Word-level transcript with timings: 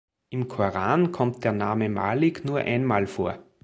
Im 0.31 0.47
Koran 0.47 1.11
kommt 1.11 1.43
der 1.43 1.51
Name 1.51 1.87
Malik 1.87 2.43
nur 2.43 2.61
einmal 2.61 3.05
vor. 3.05 3.37